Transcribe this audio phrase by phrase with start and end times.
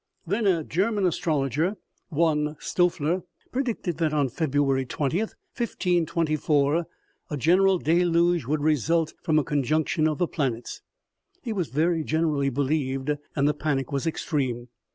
[0.25, 1.77] Then a German astrologer,
[2.09, 6.87] one Stonier, predicted that on February 20, 1524,
[7.29, 10.81] a general deluge would result from a conjunction of the planets.
[11.43, 14.69] He was very generally believed, and the panic was extreme.